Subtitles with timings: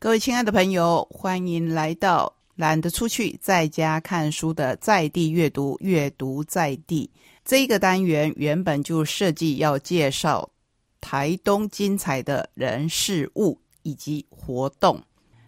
[0.00, 7.10] 各位亲爱的朋友，欢迎来到懒得出去，在家看书的在地阅读，阅读在地
[7.44, 10.48] 这个单元原本就设计要介绍
[11.00, 15.02] 台东精彩的人事物以及活动。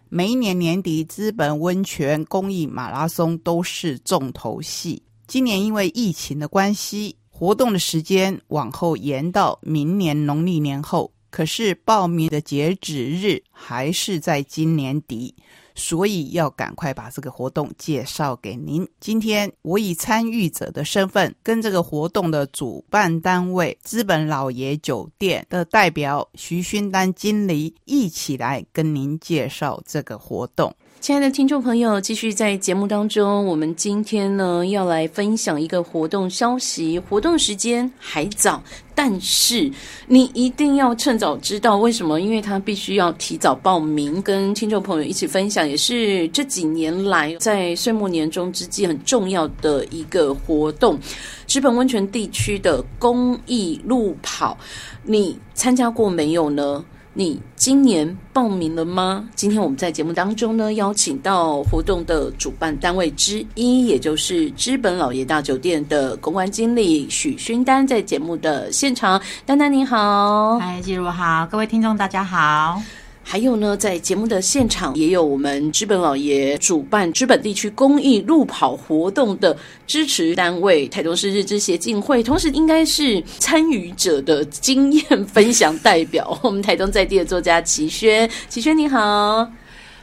[0.09, 5.01] 每一年年底，资本温泉公益马拉松都是重头戏。
[5.27, 11.09] 今年因为疫情的关系，活动的时间往后延到明年农历年后。
[11.31, 15.33] 可是报名的截止日还是在今年底，
[15.73, 18.87] 所以要赶快把这个活动介绍给您。
[18.99, 30.75] 今天我以参与者的身份，跟这个活动的主办单位资本老爷酒店的代表徐勋丹经理一起来跟您介绍这个活动。
[31.01, 36.99] 亲爱的听众朋友，继续在节目当中，我们今天呢要来分享一个活动消息。
[36.99, 38.61] 活动时间还早，
[38.93, 39.71] 但是
[40.05, 42.21] 你一定要趁早知道为什么？
[42.21, 50.99] 因为它必须要提早报名，跟听众朋友一起分享，也是这几年来在岁末年终之际很重要的一个活动——
[51.47, 54.55] 直本温泉地区的公益路跑。
[55.01, 56.85] 你参加过没有呢？
[57.13, 59.27] 你今年报名了吗？
[59.35, 69.21] 今天我们在节目当中呢，邀请到活动的主办单位之一，也就是资本老爷大酒店的公关经理许勋丹，在节目的现场。
[69.45, 72.81] 丹丹你好，嗨，季如好，各位听众大家好。
[73.31, 79.55] 还有呢，在节目的现场也有我们资本老爷主办资本地区公益路跑活动的
[79.87, 89.49] 支持单位台东市日之协进会，同时应该是参与者的经验分享代表， 我们台东在地的作家齐轩，齐轩你好。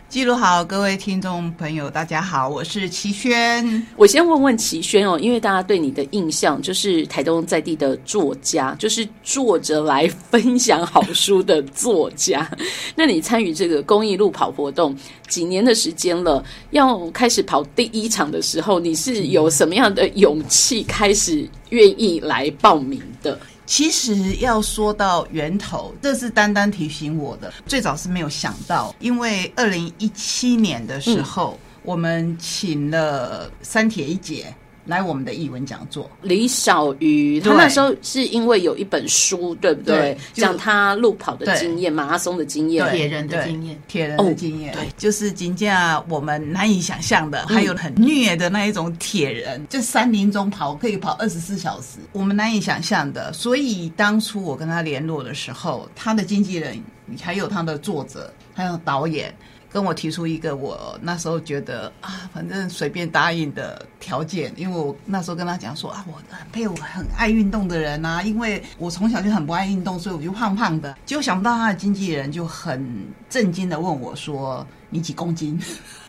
[0.09, 3.87] 记录好，各位听众朋友，大家好，我是齐轩。
[3.95, 12.51] 我先问问齐轩哦，因为大家对你的印象就是台东在地的作家，就是坐着来分享好书的作家。
[12.97, 14.97] 那你参与这个公益路跑活动
[15.29, 16.43] 几年的时间了？
[16.71, 23.39] 要开始跑第一场的时候，你是有什么样的勇气开始愿意来报名的？
[23.69, 27.53] 其实要说到源头，这是丹丹提醒我的。
[27.67, 34.53] 最早是没有想到，因为二零一七年的时候，我们请了三铁一姐。
[34.89, 40.17] 来我们的译文讲座，李小鱼，他那时候是因为有一本书，对不对？
[40.33, 45.77] 讲他路跑的经验、马拉松的经验、铁人的经验、铁人的经验，对，就是今天
[46.09, 53.31] 我们难以想象的，还有很虐的那一种铁人，就山林中跑可以跑二十四小时，我们难以想象的。
[53.35, 56.83] 所以当初我跟他联络的时候，他的经纪人
[57.21, 59.35] 还有他的作者，还有导演。
[59.71, 70.97] 跟我提出一个我那时候觉得啊，反正随便答应的条件，因为我那时候跟他讲说啊，我很配我很爱运动的人啊，因为我从小就很不爱运动，所以我就胖胖的。
[71.05, 75.61] 结果想不到他的经纪人就很震惊的问我说：“你几公斤？”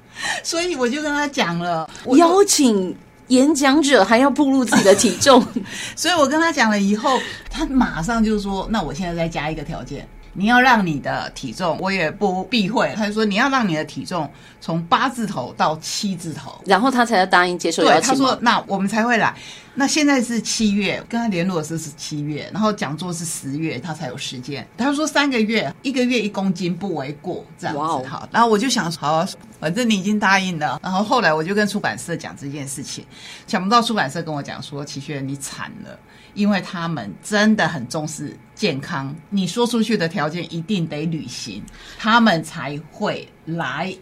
[0.44, 2.96] 所以我就跟他讲了，邀请
[3.28, 5.46] 演讲者还要暴露自己的体重，
[5.96, 10.08] 所以我跟他讲了以后，他马上就说：“那我现在再加一个条件。”
[10.40, 12.92] 你要让你的体重，我也不避讳。
[12.96, 14.28] 他就说你要让你的体重
[14.62, 18.10] 从八字头到七字头，然后他才要答应接受邀请。
[18.10, 19.36] 他说那我们才会来。
[19.79, 24.67] 那现在是七月，跟他联络的时候是七月，然后讲座是十月，他才有时间。
[24.78, 28.28] 他说三个月，一个月一公斤不为过，这样子好。
[28.29, 29.25] 然后我就想，好，
[29.57, 30.81] 反正你已经答应了。
[30.84, 33.06] 然后后来我就跟出版社讲这件事情，
[33.47, 35.97] 想不到出版社跟我讲说，齐轩你惨了。
[36.35, 41.61] 因为他们真的很重视健康，你说出去的条件一定得履行，
[41.97, 43.94] 他们才会来。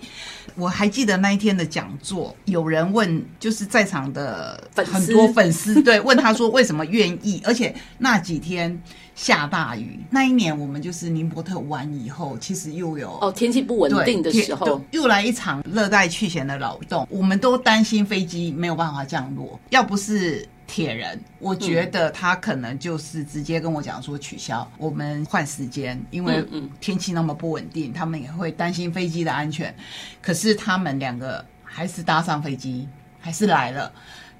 [0.56, 7.42] 我还记得那一天的讲座，有人问，就是在场的很多粉丝，对，问他说为什么愿意？
[7.46, 8.82] 而且那几天
[9.16, 20.48] 下大雨，那一年我们就是尼泊特完以后，其实又有哦天气不稳定的时候，又来一场热带气旋的劳动，我们都担心飞机没有办法降落，要不是。
[20.70, 26.44] 铁人，我觉得他可能就是直接跟我讲说取消，我们换时间，因为
[26.82, 29.74] 天气那么不稳定，他们也会担心飞机的安全。
[30.22, 32.86] 可是他们两个还是搭上飞机，
[33.18, 33.90] 还是来了。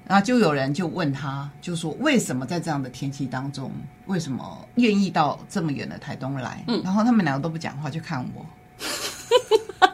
[0.08, 3.70] 然后就有人就问他，就说为什么在这样的天气当中，
[4.06, 6.64] 为什么愿意到这么远的台东来？
[6.82, 8.46] 然后他们两个都不讲话，就看我，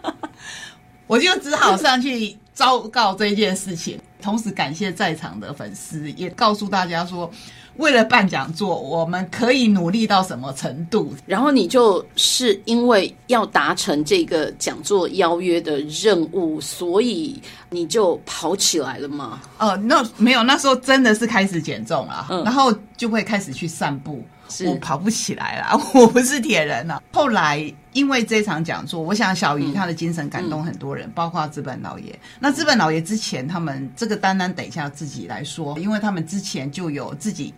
[1.08, 4.00] 我就只好上去昭告这件事情。
[4.22, 7.30] 同时感谢在场的粉丝，也告诉大家说，
[7.76, 11.12] 为了办讲座，我们可以努力到什么程度。
[11.26, 17.40] 然后你就是因为要达成这个讲座邀约的任务，所以
[17.70, 19.40] 你就跑起来了吗？
[19.58, 24.22] 哦，那没有，那时候真的是开始减重了，然后就会开始去散步。
[24.56, 27.02] 是我跑不起来啦， 我不是铁人了。
[27.12, 32.18] 后来因为这场讲座，我想小鱼他的精神感动很多人，包括资本老爷。
[32.38, 37.52] 那资本老爷之前他们这个单单等一下自己来说，因为他们之前就有自己。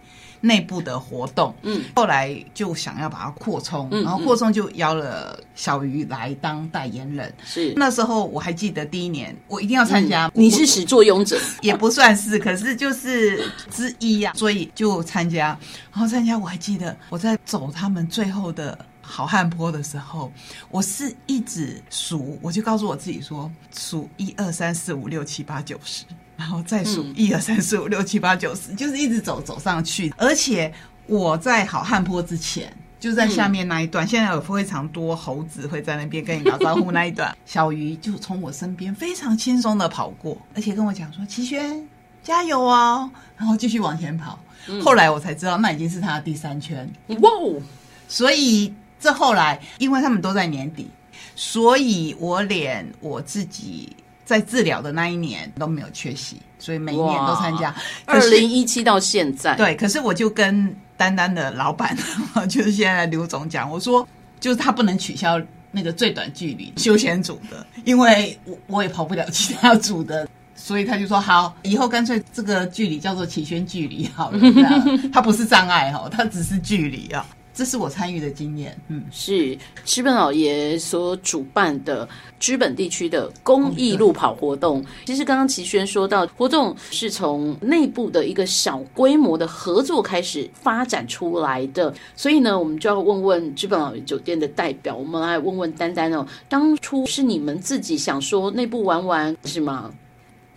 [0.47, 7.33] 内部的活动，嗯，后来就想要把它扩充，嗯然后扩充就邀了小鱼来当代言人。
[7.45, 10.31] 是那时候我还记得第一年，我一定要参加。
[10.35, 15.59] 我你是始作俑者，也不算是，可是就是之一呀、所以就参加。
[15.93, 20.31] 然后参加，我还记得我在走他们最后的好汉坡的时候，
[20.71, 26.05] 我是一直数，我就告诉我自己说，数一二三四五六七八九十，
[26.37, 30.13] 然后再数嗯一二三四五六七八九十，就是一直走走上去。
[30.17, 30.73] 而且
[31.07, 32.73] 我在好汉坡之前。
[32.99, 36.91] 就在下面那一段，现在有非常多猴子会在那边跟你打招呼。
[36.91, 41.87] 那一段， 小鱼就从我身边非常轻松的跑过，而且跟我讲说：“齐轩，
[42.25, 44.39] 加油哦！”然后继续往前跑。
[44.83, 46.91] 后来我才知道，那已经是他的第三圈。
[47.21, 47.61] 哇哦，
[48.09, 50.91] 所以这后来，因为他们都在年底，
[51.37, 53.95] 所以我连我自己
[54.27, 57.75] 在治疗的那一年都没有缺席，所以每一年都参加。
[58.05, 61.97] 二零一七到现在，对，可是我就跟丹丹的老板，
[62.51, 64.07] 就是现在的刘总讲，我说
[64.39, 65.41] 就是他不能取消
[65.71, 70.29] 那个最短距离休闲组的，因为我我也跑不了其他组的。
[70.59, 74.83] 所以他就说好，以后干脆这个距离叫做起宣距离好了，这样
[75.13, 77.25] 它不是障碍哦，他只是距离啊。
[77.57, 82.07] 这是我参与的经验，嗯，是知本老爷所主办的
[82.39, 84.85] 知本地区的公益路跑活动。
[85.07, 99.91] 其实刚刚齐轩说到，活动是从内部的一个小规模的合作开始发展出来的，所以呢，我们就要问问知本老爷酒店的代表，我们来问问丹丹哦，当初是你们自己想说内部玩玩是吗？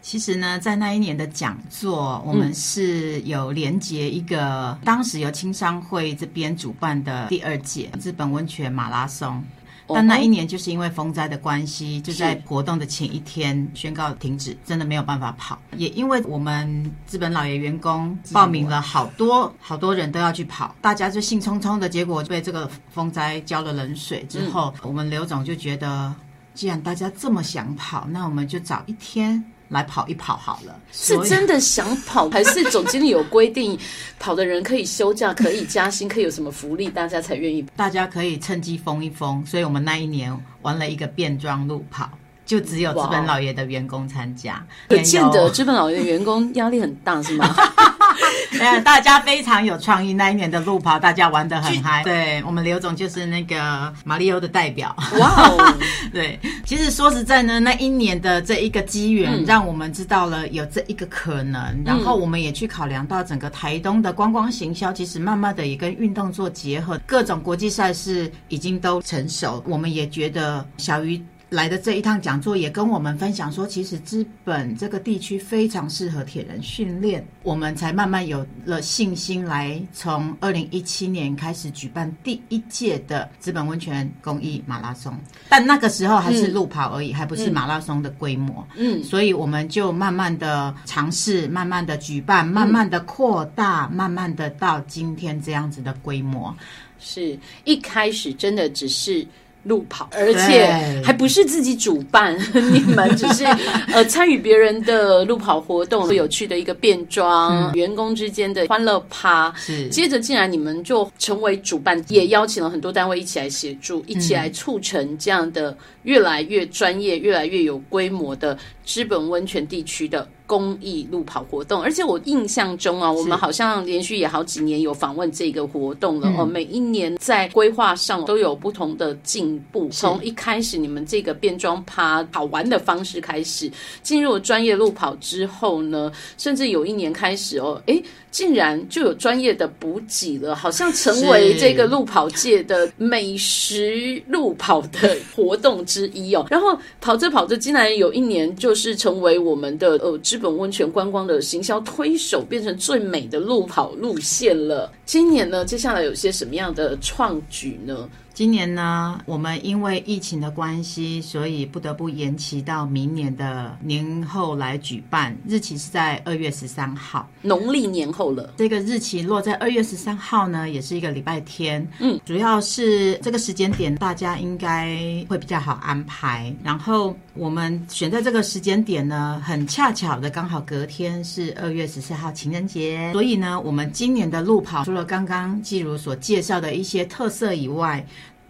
[0.02, 9.44] 其实呢，在那一年的讲座，我们是有连接一个当时由青商会这边主办的第二届日本温泉马拉松。
[9.92, 15.58] 但那一年就是因为风灾的关系，就在活动的前一天宣告停止，真的没有办法跑。
[15.76, 26.14] 也因为我们资本老爷员工报名了好多好多人都要去跑，大家就兴冲冲的，结果被这个风灾浇了冷水之后，我们刘总就觉得，
[26.54, 29.44] 既然大家这么想跑，那我们就找一天。
[29.70, 33.78] 来跑一跑好了，是真的想跑，还是总经理有规定，
[34.20, 37.64] 跑的人可以休假、可以加薪、可以有什么福利，大家才愿意？
[37.76, 42.10] 大家可以趁机疯一疯，所以我们那一年玩了一个变装路跑，
[42.46, 44.66] 就只有资本老爷的员工参加。
[44.88, 47.56] 可见得资本老爷的员工压力很大，是吗？
[48.60, 52.04] 呃，大家非常有创意，那一年的路跑大家玩的很嗨。
[52.04, 54.96] 对我们刘总就是那个马里欧的代表。
[55.18, 55.76] 哇哦！
[56.12, 71.22] 对，其实说实在呢，那一年的这一个机缘，嗯让我们知道了有这一个可能，然后我们也去考量到整个台东的观光行销，其实慢慢的也跟运动做结合，各种国际赛事已经都成熟，我们也觉得小鱼。
[71.50, 85.12] 来的这一趟讲座也跟我们分享说，其实资本这个地区非常适合铁人训练，我们才慢慢有了信心来从二零一七年开始举办第一届的资本温泉公益马拉松，
[85.50, 88.64] 但那个时候还是路跑而已，还不是马拉松的规模。
[88.76, 96.56] 嗯，所以我们就慢慢的尝试，慢慢的举办，慢慢的扩大，慢慢的到今天这样子的规模。
[97.00, 99.26] 是一开始真的只是。
[99.64, 100.66] 路跑，而且
[101.04, 102.38] 还不是自己主办，
[102.72, 103.44] 你们只是
[103.92, 109.54] 呃参与别人的路跑活动，有趣的一个变装，员工之间的欢乐趴。
[109.92, 120.28] 接着竟然你们就成为主办，也邀请了很多单位一起来协助，一起来促成这样的越来越专业、越来越有规模的资本温泉地区的。
[120.50, 126.44] 公益路跑活动，而且我印象中啊，我们好像连续也好几年有访问这个活动了、嗯、哦。
[126.44, 129.88] 每一年在规划上都有不同的进步。
[129.90, 146.48] 从一开始你们这个变装趴好玩的方式开始，进入专业路跑之后呢，甚至有一年开始哦，诶，竟然就有专业的补给了，好像成为这个路跑界的美食路跑的活动之一哦。
[146.50, 150.20] 然后跑着跑着，竟然有一年就是成为我们的呃。
[150.30, 154.92] 日本温泉观光的行销推手，变成最美的路跑路线了。
[155.06, 158.10] 今年呢，接下来有些什么样的创举呢？
[158.40, 165.38] 今年呢，我们因为疫情的关系，所以不得不延期到明年的年后来举办。
[165.46, 168.54] 日期是在二月十三号，农历年后了。
[168.56, 171.86] 这个日期落在二月十三号呢，也是一个礼拜天。
[172.00, 174.96] 嗯，主要是这个时间点，大家应该
[175.28, 176.56] 会比较好安排。
[176.64, 188.02] 然后我们选在这个时间点呢，很恰巧的刚好隔天是二月十四号情人节，所以呢，我们今年的路跑除了了刚刚季如所介绍的一些特色以外，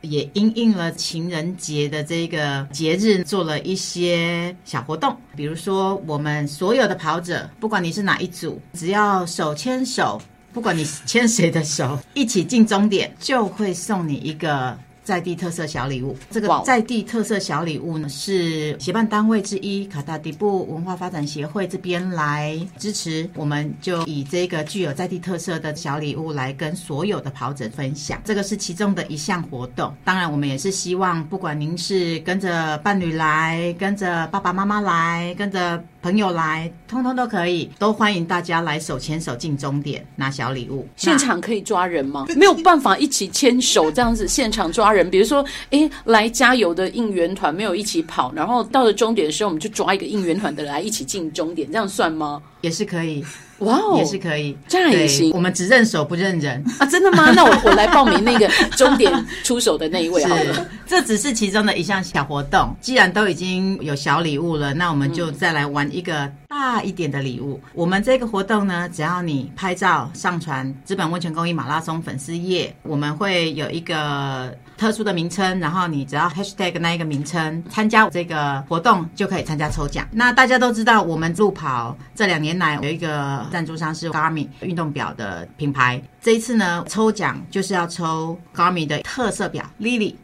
[0.01, 5.15] 也因应了情人节的这个节日，做了一些小活动。
[5.35, 10.21] 比如说，我们所有的跑者，不管你是哪一组，只要手牵手，
[10.53, 14.77] 不管你牵谁的手，一起进终点，就会送你一个。
[15.09, 29.91] 在地特色小礼物，这个在地特色小礼物呢，是协办单位之一卡塔迪布文化发展协会这边来支持，我们就以这个具有在地特色的小礼物来跟所有的跑者分享，这个是其中的一项活动。
[30.03, 35.83] 当然，我们也是希望，不管您是跟着伴侣来，跟着爸爸妈妈来，跟着。
[36.01, 40.87] 朋友来，通通都可以，都欢迎大家来手牵手进终点拿小礼物。
[40.95, 42.25] 现场可以抓人吗？
[42.37, 45.09] 没有办法一起牵手这样子现场抓人。
[45.09, 52.41] 比如说，哎，来加油的应援团没有一起跑，然后到了终点的时候，我们就抓一个应援团的来一起进终点，这样算吗？
[52.61, 53.25] 也是可以。
[53.59, 55.31] 哇哦，也是可以，这样也行。
[55.33, 56.85] 我们只认手不认人啊！
[56.85, 57.31] 真的吗？
[57.35, 58.47] 那我我来报名那个
[58.77, 59.11] 终点
[59.43, 60.67] 出手的那一位好了。
[60.85, 62.75] 这只是其中的一项小活动。
[62.79, 67.59] 既然都已经有小礼物了，那我们就再来玩一个大一点的礼物。
[67.73, 74.55] 我们这个活动呢，只要你拍照上传资本温泉公益马拉松粉丝页，我们会有一个。
[74.79, 80.07] 特殊的名称，然后你只要 hashtag 那一个名称参加这个活动，就可以参加抽奖。
[80.09, 86.01] 那大家都知道，我们路跑这两年来有一个赞助商是 Garmin 运动表的品牌。
[86.21, 90.15] 这一次呢，抽奖就是要抽 Garmin 的特色表 Lily。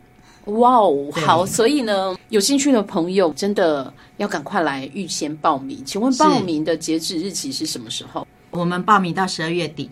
[0.45, 5.83] 哇哦，好，所以呢，有兴趣的朋友真的要赶快来预先报名。
[5.83, 8.25] 请问报名的截止日期是什么时候？
[8.51, 9.89] 我们报名到十二月底。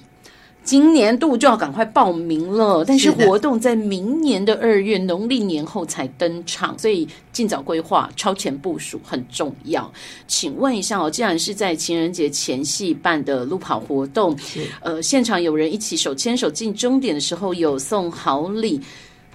[0.63, 9.91] 今年度就要赶快报名了，但是活动在明年的二月农历年后才登场，所以尽早规划、超前部署很重要。
[10.25, 14.35] 请问一下哦，既然是在情人节前夕办的路跑活动，
[14.81, 18.79] 呃，现场有人一起手牵手进终点的时候有送好礼，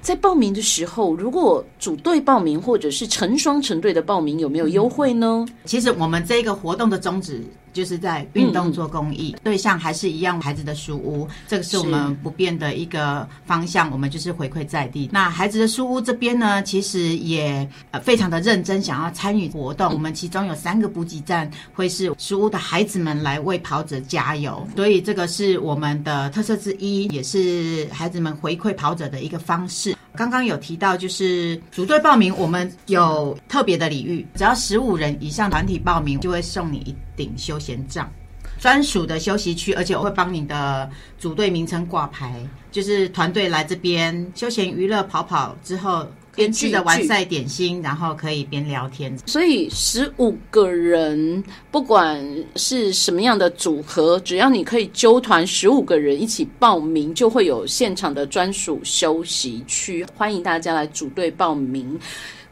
[0.00, 5.46] 在报名的时候，如果组队报名或者是成双成对的报名，有没有优惠呢？
[5.66, 7.44] 其实我们这个活动的宗旨。
[7.78, 13.88] 就是在运动做公益，对象还是一样孩子的书屋，这个是我们不变的一个方向。
[13.92, 15.08] 我们就是回馈在地。
[15.12, 19.92] 那孩子的书屋这边呢，其实也呃非常的认真，想要参与活动。
[19.92, 29.94] 我们其中有三个补给站会是书屋的孩子们来为跑者加油，所以这个是我们的特色之一，也是孩子们回馈跑者的一个方式。
[30.18, 38.12] 刚刚有提到，就是组队报名，我们有特别的礼遇，只要十五人以上团体报名，就会送你一顶休闲帐，
[38.58, 42.34] 专属的休息区，而且我会帮你的组队名称挂牌，
[42.72, 46.04] 就是团队来这边休闲娱乐跑跑之后。
[46.38, 49.14] 边吃着完赛点心，然后可以边聊天。
[49.26, 61.98] 所以十五个人，不管是什么样的组合，只要你可以揪团十五个人一起报名，就会有现场的专属休息区，欢迎大家来组队报名。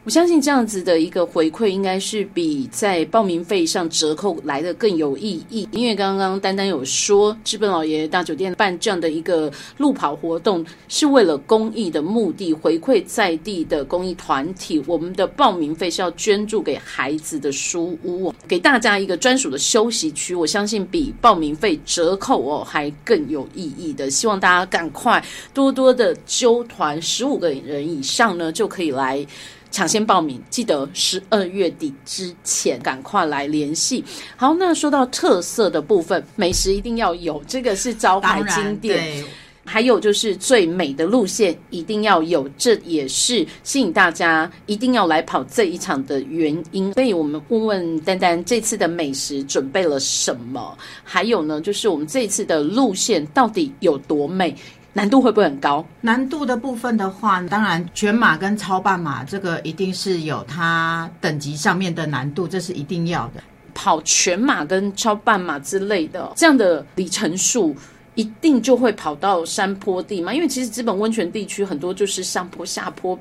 [0.07, 5.67] 我相信这样子的一个回馈，应该是比在报名费上折扣来的更有意义。
[5.73, 14.81] 因为刚刚丹丹有说，资本老爷大酒店办这样的一个路跑活动，是为了公益的目的，回馈在地的公益团体。
[14.87, 20.33] 我们的报名费是要捐助给孩子的书屋，给大家一个专属的休息区。
[20.33, 24.09] 我相信比报名费折扣哦还更有意义的。
[24.09, 25.21] 希望大家赶快
[25.53, 29.27] 多多的揪团，十五个人以上呢就可以来。
[29.69, 34.03] 抢先报名，记得十二月底之前赶快来联系。
[34.35, 39.23] 好，那说到特色的部分，美食一定要有，这个是招牌经典。
[39.69, 46.93] 还有就是最美的路线一定要有，这也是吸引大家一定要来跑这一场的原因。
[46.93, 50.77] 所以我们问问丹丹，这次的美食准备了什么？
[51.03, 54.55] 还有呢，就是我们这次的路线到底有多美？
[54.97, 55.85] 难度会不会很高？
[56.01, 63.43] 难度的部分的话，当然全马跟超半马这个一定是有它等级上面的难度，这是一定要的。
[63.75, 67.75] 跑全马跟超半马之类的这样的里程数，
[68.15, 70.33] 一定就会跑到山坡地嘛？
[70.33, 73.17] 因为其实资本温泉地区很多就是上坡下坡。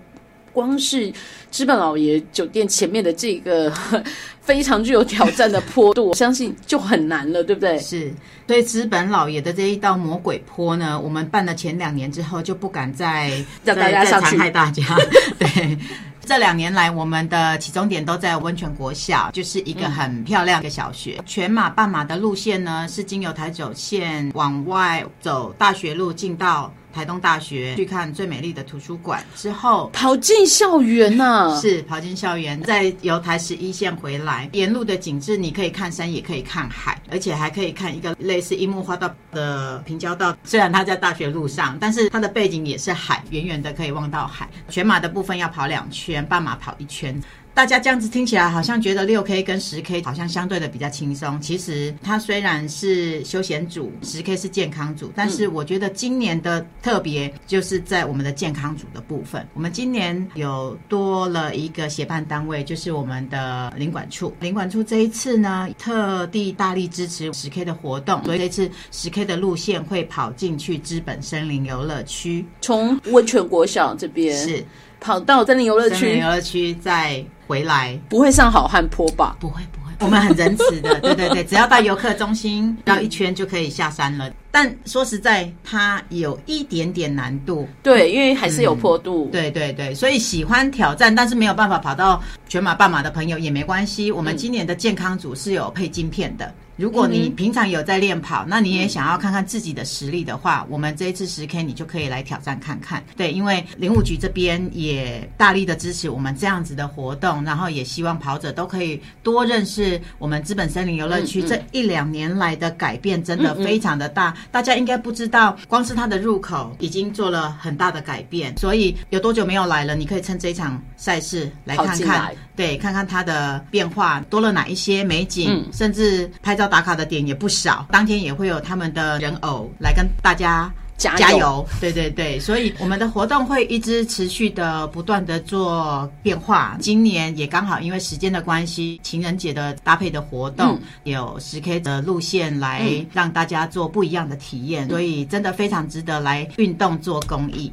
[0.56, 1.12] 光是
[1.50, 3.70] 资本老爷酒店前面的这个
[4.40, 7.78] 非常具有挑战的坡度， 我相信就很难了，对不对？
[7.78, 8.10] 是，
[8.46, 13.30] 所以资本老爷的这一道魔鬼坡呢，我们办了前两年之后，就不敢再
[13.64, 14.82] 让大家上去害大家。
[15.38, 15.76] 对，
[16.24, 21.20] 这两年来，我们的起终点都在温泉国小，就是一个很漂亮的小学。
[21.26, 26.72] 全马、半马的路线呢，是经由台九线往外走大学路进到。
[26.96, 40.34] 台东大学去看最美丽的图书馆之后，跑进校园呐、是跑进校园，再由台十一线回来，沿路的景致你可以看山，也可以看海，而且还可以看一个类似樱木花道的平交道。
[40.42, 44.48] 虽然它在大学路上，但是它的背景也是海，远远的可以望到海。
[44.70, 47.14] 全马的部分要跑两圈，半马跑一圈。
[47.56, 59.48] 大家这样子听起来好像觉得六 K 跟十 K 好像相对的比较轻松，其实它虽然是休闲组，十 K 是健康组，但是我觉得今年的特别就是在我们的健康组的部分。
[59.54, 64.34] 我们今年有多了一个协办单位，就是我们的领管处。
[64.38, 74.62] 领管处这一次呢，特地大力支持十 K 的活动，所以这次十 K 的路线会跑进去资本森林游乐区，从温泉国小这边是
[75.00, 77.98] 跑到森林游乐区森林游，乐区再回来。
[78.08, 79.36] 不会上好汉坡吧？
[79.38, 84.30] 不会不会，我们很仁慈的， 对对对，只要到游客中心绕一圈就可以下山了。
[84.56, 87.68] 但说实在，它有一点点难度。
[87.82, 89.28] 对，因为还是有坡度。
[89.30, 94.10] 对对对，所以喜欢挑战，但是没有办法跑到全马、半马的朋友也没关系。
[94.10, 96.54] 我们今年的健康组是有配晶片的。
[96.76, 103.02] 如果你平常有在练跑，那你也想要看看自己的实力的话，我们这一次十 K 你就可以来挑战看看。
[103.16, 111.42] 对，因为林务局这边也大力的支持我们这样子的活动，然后也希望跑者都可以多认识我们资本森林游乐区。
[111.42, 118.56] 这一两年来的改变真的非常的大，大家应该不知道，光是它的入口已经做了很大的改变。
[118.56, 119.94] 所以有多久没有来了？
[119.94, 127.86] 你可以趁这一场赛事来看看，对，看看它的变化多了哪一些美景，嗯甚至拍照打卡的点也不少。
[127.90, 130.72] 当天也会有他们的人偶来跟大家。
[130.96, 131.66] 加油加油！
[131.80, 136.76] 对对对，所以我们的活动会一直持续的不断的做变化。
[136.80, 147.70] 今年也刚好因为时间的关系，情人节的搭配的活动、嗯有十 K 的路线来嗯让大家做不一样的体验，所以真的非常值得来运动做公益。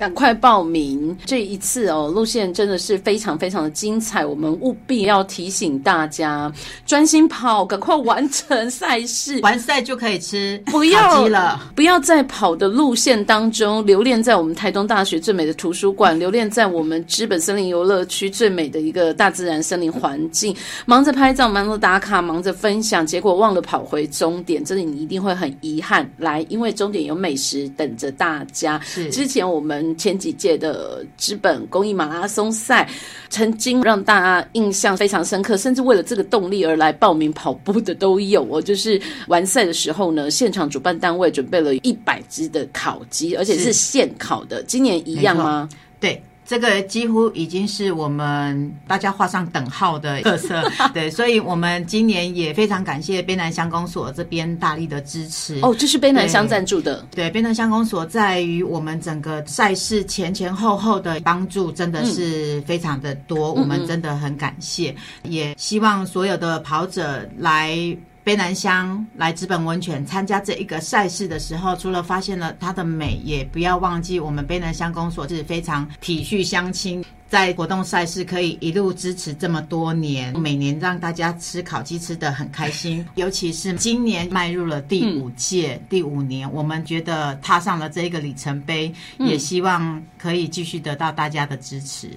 [0.00, 1.14] 赶快报名！
[1.26, 6.50] 这一次哦，路线真的是非常非常的精彩，我们务必要提醒大家
[6.86, 9.38] 专心跑，赶快完成赛事。
[9.40, 11.70] 完赛就可以吃不要烤鸡了。
[11.76, 26.10] 不要在跑的路线当中留恋在我们台东大学最美的图书馆，留恋在我们知本森林游乐区最美的一个大自然森林环境，忙着拍照，忙着打卡，忙着分享，结果忘了跑回终点，这里你一定会很遗憾。
[26.16, 28.80] 来，因为终点有美食等着大家。
[28.82, 32.88] 是之前我们前几届的资本公益马拉松赛，
[33.28, 38.60] 曾经让大家印象非常深刻，甚至为了这个动力而来报名跑步的都有哦。
[38.60, 44.62] 就是完赛的时候呢，现场主办单位准备了一百只的烤鸡，而且是是现烤的。
[44.62, 45.68] 今年一样吗？
[45.98, 50.60] 对，这个几乎已经是我们大家画上等号的特色。
[50.92, 55.60] 对，所以我们今年也非常感谢卑南乡公所这边大力的支持。
[55.62, 57.06] 哦，这是卑南乡赞助的。
[57.14, 67.96] 对，边南乡公所在于我们整个赛事前前后后的帮助真的是非常的多，我们真的很感谢，也希望所有的跑者来。
[68.22, 83.04] 卑南乡来资本温泉参加这一个赛事的时候，除了发现了它的美，也不要忘记我们卑南乡公所是非常体恤乡亲，在活动赛事可以一路支持这么多年，每年让大家吃烤鸡吃得很开心。
[83.16, 92.10] 尤其是今年迈入了第五届、第五年，我们觉得踏上了这个里程碑，也希望可以继续得到大家的支持。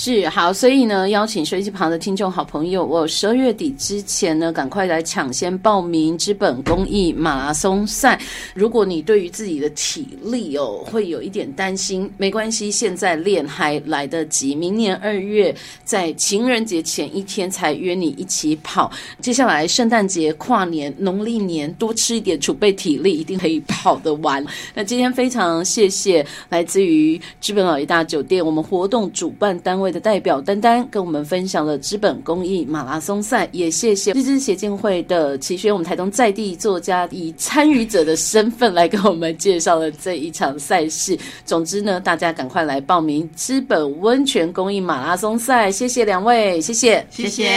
[0.00, 8.16] 是好，所以呢，邀请收音机旁的听众好朋友，我十二月底之前呢，赶快来抢先报名资本公益马拉松赛。
[8.54, 14.54] 如果你对于自己的体力哦会有一点担心，没关系，现在练还来得及。
[14.54, 18.88] 明年二月在情人节前一天才约你一起跑。
[19.20, 24.46] 接下来圣诞节、跨年、农历年多吃一点，储备体力，一定可以跑得完。
[24.74, 33.48] 那今天非常谢谢来自于资本老爷大酒店我们活动主办单位的代表丹丹，跟我们分享了资本公益马拉松赛。
[33.52, 41.18] 也谢谢日知协进会的齐轩，我们台东在地作家以参与者的身份来跟我们介绍了这一场赛事。
[41.44, 45.70] 总之呢，大家赶快来报名资本温泉公益马拉松赛。
[45.70, 47.06] 谢谢两位，谢谢。
[47.10, 47.48] 谢谢。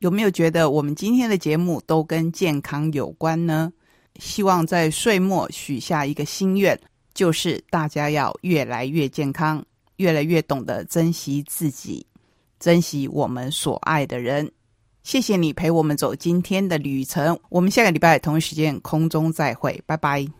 [0.00, 3.70] 有没有觉得我们今天的节目都跟健康有关呢？
[4.18, 6.78] 希望在岁末许下一个心愿，
[7.14, 9.64] 就是大家要越来越健康，
[10.00, 12.06] 越来越懂得珍惜自己，
[12.58, 14.50] 珍惜我们所爱的人。
[15.02, 20.30] 谢谢你陪我们走今天的旅程，我们下个礼拜同一时间空中再会，拜拜。